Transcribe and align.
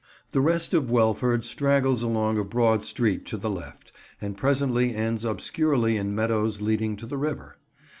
The 0.31 0.41
rest 0.41 0.73
of 0.73 0.89
Welford 0.89 1.45
straggles 1.45 2.01
along 2.01 2.39
a 2.39 2.43
broad 2.43 2.83
street 2.83 3.23
to 3.27 3.37
the 3.37 3.51
left, 3.51 3.91
and 4.19 4.35
presently 4.35 4.95
ends 4.95 5.23
obscurely 5.23 5.95
in 5.95 6.15
meadows 6.15 6.59
leading 6.59 6.95
to 6.97 7.05
the 7.05 7.17
river. 7.19 7.57